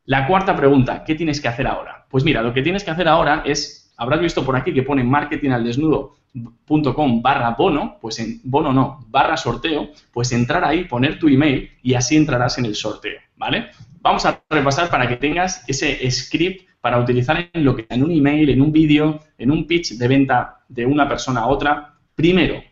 [0.07, 2.07] La cuarta pregunta, ¿qué tienes que hacer ahora?
[2.09, 5.05] Pues mira, lo que tienes que hacer ahora es, habrás visto por aquí que pone
[5.05, 11.73] marketingaldesnudo.com barra bono, pues en bono no, barra sorteo, pues entrar ahí, poner tu email
[11.83, 13.69] y así entrarás en el sorteo, ¿vale?
[14.01, 18.11] Vamos a repasar para que tengas ese script para utilizar en lo que en un
[18.11, 21.95] email, en un vídeo, en un pitch de venta de una persona a otra.
[22.15, 22.63] Primero,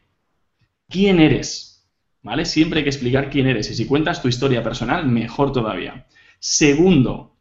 [0.88, 1.86] ¿quién eres?
[2.22, 2.44] ¿Vale?
[2.44, 6.06] Siempre hay que explicar quién eres y si cuentas tu historia personal, mejor todavía.
[6.38, 7.36] Segundo,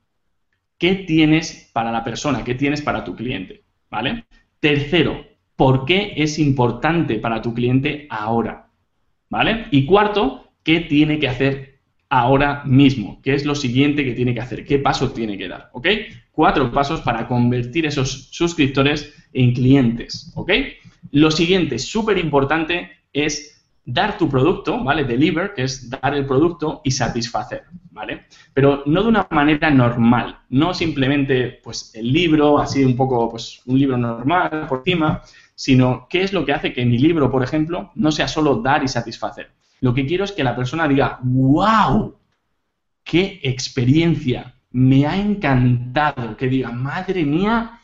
[0.78, 2.44] ¿qué tienes para la persona?
[2.44, 3.64] ¿Qué tienes para tu cliente?
[3.90, 4.26] ¿Vale?
[4.60, 8.70] Tercero, ¿por qué es importante para tu cliente ahora?
[9.30, 9.68] ¿Vale?
[9.72, 11.77] Y cuarto, ¿qué tiene que hacer
[12.10, 13.20] ahora mismo.
[13.22, 14.66] ¿Qué es lo siguiente que tiene que hacer?
[14.66, 15.70] ¿Qué paso tiene que dar?
[15.74, 15.88] ¿Ok?
[16.32, 20.32] Cuatro pasos para convertir esos suscriptores en clientes.
[20.36, 20.52] ¿Ok?
[21.12, 25.06] Lo siguiente, súper importante, es dar tu producto, ¿vale?
[25.06, 28.26] Deliver, que es dar el producto y satisfacer, ¿vale?
[28.54, 33.62] Pero no de una manera normal, no simplemente, pues, el libro, así un poco, pues,
[33.66, 35.22] un libro normal por encima,
[35.56, 38.84] sino qué es lo que hace que mi libro, por ejemplo, no sea solo dar
[38.84, 42.16] y satisfacer, lo que quiero es que la persona diga, wow,
[43.04, 46.36] qué experiencia, me ha encantado.
[46.36, 47.80] Que diga, madre mía,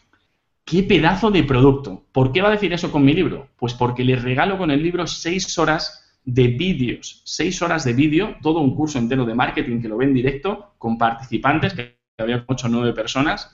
[0.65, 2.05] qué pedazo de producto.
[2.11, 3.49] ¿Por qué va a decir eso con mi libro?
[3.57, 8.35] Pues porque le regalo con el libro seis horas de vídeos, seis horas de vídeo,
[8.41, 12.43] todo un curso entero de marketing que lo ve en directo con participantes, que había
[12.47, 13.49] ocho o nueve personas,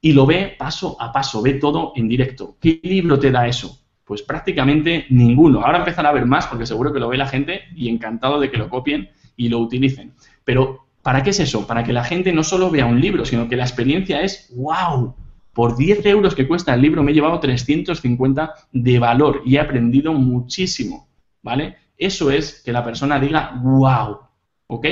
[0.00, 2.56] y lo ve paso a paso, ve todo en directo.
[2.60, 3.81] ¿Qué libro te da eso?
[4.12, 5.62] Pues prácticamente ninguno.
[5.62, 8.50] Ahora empezará a ver más porque seguro que lo ve la gente y encantado de
[8.50, 10.12] que lo copien y lo utilicen.
[10.44, 11.66] Pero, ¿para qué es eso?
[11.66, 15.14] Para que la gente no solo vea un libro, sino que la experiencia es, wow,
[15.54, 19.60] por 10 euros que cuesta el libro me he llevado 350 de valor y he
[19.60, 21.08] aprendido muchísimo,
[21.40, 21.76] ¿vale?
[21.96, 24.18] Eso es que la persona diga, wow,
[24.66, 24.86] ¿ok?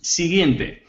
[0.00, 0.84] Siguiente,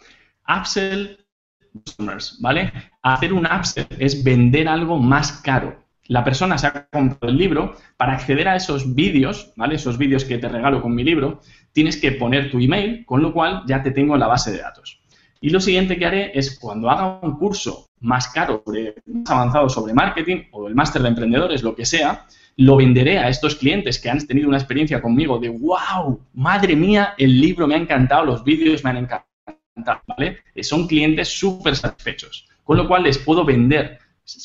[0.48, 1.26] upsell
[1.74, 2.72] customers, ¿vale?
[3.02, 7.76] Hacer un upsell es vender algo más caro la persona se ha comprado el libro,
[7.98, 9.76] para acceder a esos vídeos, ¿vale?
[9.76, 11.42] Esos vídeos que te regalo con mi libro,
[11.72, 14.60] tienes que poner tu email, con lo cual ya te tengo en la base de
[14.60, 15.02] datos.
[15.42, 18.64] Y lo siguiente que haré es cuando haga un curso más caro,
[19.06, 22.26] más avanzado sobre marketing o el máster de emprendedores, lo que sea,
[22.58, 27.14] lo venderé a estos clientes que han tenido una experiencia conmigo de wow, madre mía,
[27.18, 30.38] el libro me ha encantado, los vídeos me han encantado, ¿vale?
[30.62, 32.48] Son clientes súper satisfechos.
[32.64, 34.00] Con lo cual les puedo vender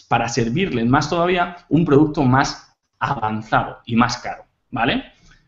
[0.09, 5.05] para servirles más todavía un producto más avanzado y más caro, ¿vale?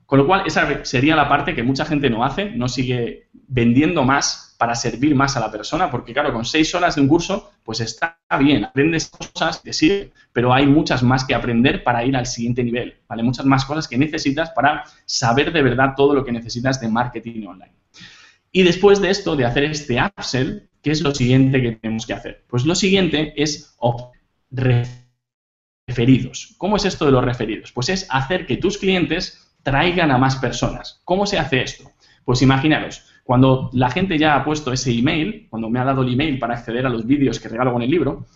[0.07, 4.05] Con lo cual, esa sería la parte que mucha gente no hace, no sigue vendiendo
[4.05, 7.51] más para servir más a la persona, porque claro, con seis horas de un curso,
[7.65, 12.15] pues está bien, aprendes cosas, te sirve, pero hay muchas más que aprender para ir
[12.15, 13.23] al siguiente nivel, ¿vale?
[13.23, 17.47] Muchas más cosas que necesitas para saber de verdad todo lo que necesitas de marketing
[17.47, 17.73] online.
[18.53, 22.13] Y después de esto, de hacer este upsell, ¿qué es lo siguiente que tenemos que
[22.13, 22.45] hacer?
[22.49, 23.75] Pues lo siguiente es
[24.53, 26.55] referidos.
[26.59, 27.73] ¿Cómo es esto de los referidos?
[27.73, 31.01] Pues es hacer que tus clientes traigan a más personas.
[31.05, 31.91] ¿Cómo se hace esto?
[32.25, 36.13] Pues imaginaros, cuando la gente ya ha puesto ese email, cuando me ha dado el
[36.13, 38.27] email para acceder a los vídeos que regalo con el libro,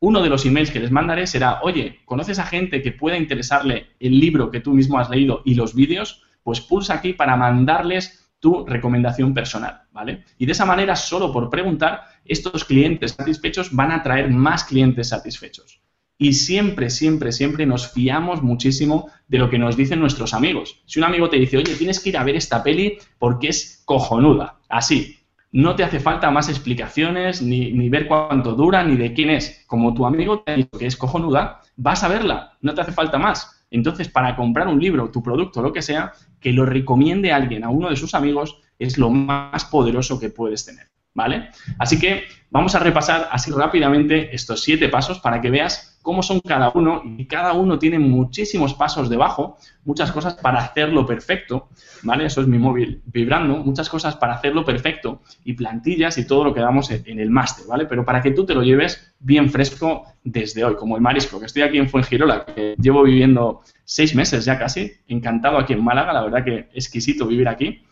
[0.00, 3.88] uno de los emails que les mandaré será, oye, ¿conoces a gente que pueda interesarle
[4.00, 6.22] el libro que tú mismo has leído y los vídeos?
[6.42, 10.24] Pues pulsa aquí para mandarles tu recomendación personal, ¿vale?
[10.36, 15.08] Y de esa manera, solo por preguntar, estos clientes satisfechos van a traer más clientes
[15.08, 15.80] satisfechos.
[16.16, 20.82] Y siempre, siempre, siempre nos fiamos muchísimo de lo que nos dicen nuestros amigos.
[20.86, 23.82] Si un amigo te dice, oye, tienes que ir a ver esta peli porque es
[23.84, 25.18] cojonuda, así,
[25.50, 29.64] no te hace falta más explicaciones, ni, ni, ver cuánto dura, ni de quién es.
[29.66, 32.92] Como tu amigo te ha dicho que es cojonuda, vas a verla, no te hace
[32.92, 33.64] falta más.
[33.70, 37.70] Entonces, para comprar un libro, tu producto, lo que sea, que lo recomiende alguien, a
[37.70, 40.93] uno de sus amigos, es lo más poderoso que puedes tener.
[41.14, 41.50] ¿Vale?
[41.78, 46.40] Así que vamos a repasar así rápidamente estos siete pasos para que veas cómo son
[46.40, 51.68] cada uno y cada uno tiene muchísimos pasos debajo, muchas cosas para hacerlo perfecto,
[52.02, 52.26] ¿vale?
[52.26, 56.52] Eso es mi móvil vibrando, muchas cosas para hacerlo perfecto y plantillas y todo lo
[56.52, 57.86] que damos en el máster, ¿vale?
[57.86, 61.46] Pero para que tú te lo lleves bien fresco desde hoy, como el marisco, que
[61.46, 66.12] estoy aquí en Fuengirola, que llevo viviendo seis meses ya casi, encantado aquí en Málaga,
[66.12, 67.82] la verdad que exquisito vivir aquí.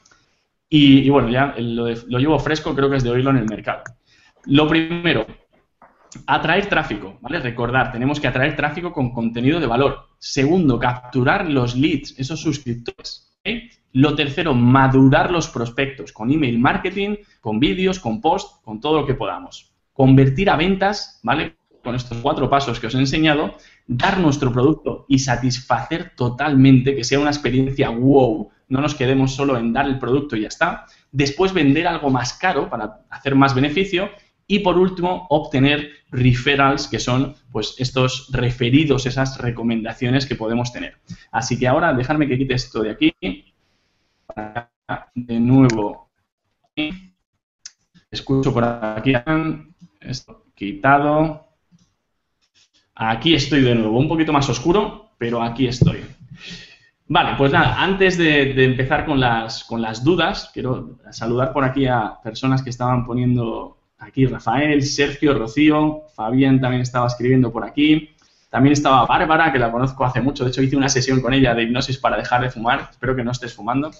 [0.75, 1.87] Y, bueno, ya lo,
[2.19, 3.83] llevo fresco, creo que es de oírlo en el mercado.
[4.47, 5.27] Lo primero,
[6.27, 7.41] atraer tráfico, ¿vale?
[7.41, 10.07] Recordar, tenemos que atraer tráfico con contenido de valor.
[10.19, 13.37] Segundo, capturar los leads, esos suscriptores.
[13.93, 19.07] Lo tercero, madurar los prospectos con email marketing, con vídeos, con post, con todo lo
[19.07, 19.75] que podamos.
[19.93, 21.57] Convertir a ventas, ¿vale?
[21.85, 23.57] Con estos cuatro pasos que os he enseñado,
[23.87, 29.59] dar nuestro producto y satisfacer totalmente, que sea una experiencia wow, no nos quedemos solo
[29.59, 30.87] en dar el producto y ya está.
[31.11, 34.09] Después vender algo más caro para hacer más beneficio
[34.47, 40.97] y por último obtener referrals, que son pues estos referidos, esas recomendaciones que podemos tener.
[41.31, 43.13] Así que ahora dejarme que quite esto de aquí.
[45.15, 46.11] De nuevo.
[48.11, 49.13] Escucho por aquí.
[50.01, 51.47] Esto quitado.
[52.95, 56.05] Aquí estoy de nuevo, un poquito más oscuro, pero aquí estoy.
[57.09, 61.87] Vale, pues nada, antes de, empezar con las, con las dudas, quiero saludar por aquí
[61.87, 68.11] a personas que estaban poniendo aquí, Rafael, Sergio, Rocío, Fabián también estaba escribiendo por aquí,
[68.51, 71.55] también estaba Bárbara, que la conozco hace mucho, de hecho hice una sesión con ella
[71.55, 73.91] de hipnosis para dejar de fumar, espero que no estés fumando.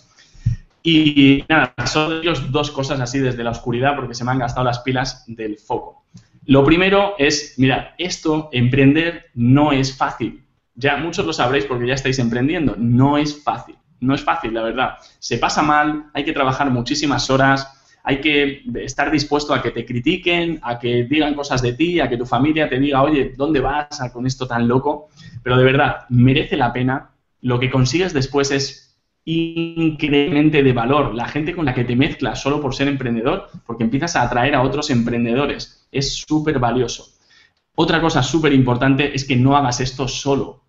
[0.83, 4.65] Y nada, son ellos dos cosas así desde la oscuridad porque se me han gastado
[4.65, 6.05] las pilas del foco.
[6.47, 10.42] Lo primero es, mira, esto, emprender no es fácil
[10.75, 12.75] ya muchos lo sabréis porque ya estáis emprendiendo.
[12.79, 14.95] No es fácil, no es fácil, la verdad.
[15.19, 19.85] Se pasa mal, hay que trabajar muchísimas horas, hay que estar dispuesto a que te
[19.85, 23.61] critiquen, a que digan cosas de ti, a que tu familia te diga, oye, ¿dónde
[23.61, 25.09] vas con esto tan loco?
[25.43, 27.11] Pero de verdad, merece la pena.
[27.43, 31.15] Lo que consigues después es increíblemente de valor.
[31.15, 34.55] La gente con la que te mezclas solo por ser emprendedor, porque empiezas a atraer
[34.57, 35.87] a otros emprendedores.
[35.93, 37.07] Es súper valioso.
[37.77, 40.62] Otra cosa súper importante es que no hagas esto solo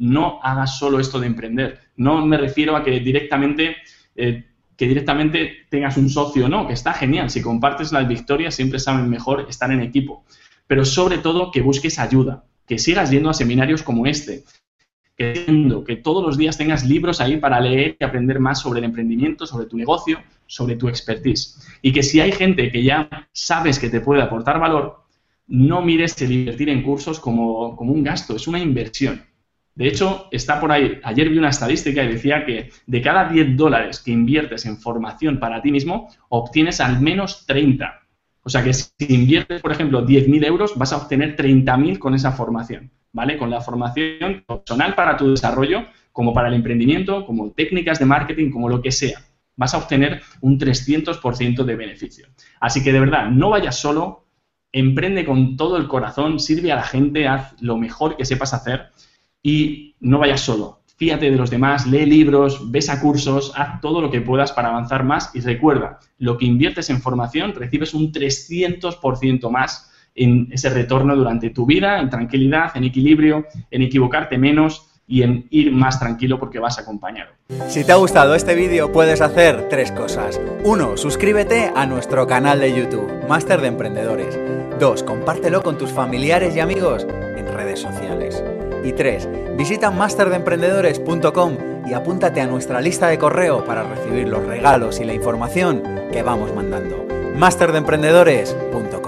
[0.00, 1.78] no hagas solo esto de emprender.
[1.96, 3.76] No me refiero a que directamente,
[4.16, 7.28] eh, que directamente tengas un socio, no, que está genial.
[7.28, 10.24] Si compartes las victorias, siempre saben mejor estar en equipo.
[10.66, 14.44] Pero sobre todo que busques ayuda, que sigas yendo a seminarios como este,
[15.16, 15.44] que,
[15.86, 19.44] que todos los días tengas libros ahí para leer y aprender más sobre el emprendimiento,
[19.44, 21.60] sobre tu negocio, sobre tu expertise.
[21.82, 25.04] Y que si hay gente que ya sabes que te puede aportar valor,
[25.46, 29.29] no mires el invertir en cursos como, como un gasto, es una inversión.
[29.80, 33.56] De hecho, está por ahí, ayer vi una estadística y decía que de cada 10
[33.56, 37.98] dólares que inviertes en formación para ti mismo, obtienes al menos 30.
[38.42, 42.32] O sea que si inviertes, por ejemplo, 10.000 euros, vas a obtener 30.000 con esa
[42.32, 43.38] formación, ¿vale?
[43.38, 48.50] Con la formación personal para tu desarrollo, como para el emprendimiento, como técnicas de marketing,
[48.50, 49.22] como lo que sea.
[49.56, 52.26] Vas a obtener un 300% de beneficio.
[52.60, 54.26] Así que de verdad, no vayas solo,
[54.72, 58.90] emprende con todo el corazón, sirve a la gente, haz lo mejor que sepas hacer
[59.42, 60.80] y no vayas solo.
[60.96, 64.68] Fíjate de los demás, lee libros, ves a cursos, haz todo lo que puedas para
[64.68, 70.68] avanzar más y recuerda, lo que inviertes en formación recibes un 300% más en ese
[70.68, 75.98] retorno durante tu vida, en tranquilidad, en equilibrio, en equivocarte menos y en ir más
[75.98, 77.30] tranquilo porque vas acompañado.
[77.68, 80.40] Si te ha gustado este vídeo puedes hacer tres cosas.
[80.64, 84.38] Uno, suscríbete a nuestro canal de YouTube, Máster de Emprendedores.
[84.78, 88.44] Dos, compártelo con tus familiares y amigos en redes sociales.
[88.84, 89.56] Y 3.
[89.56, 91.56] Visita masterdeemprendedores.com
[91.86, 96.22] y apúntate a nuestra lista de correo para recibir los regalos y la información que
[96.22, 97.06] vamos mandando.
[97.36, 98.99] masterdeemprendedores.com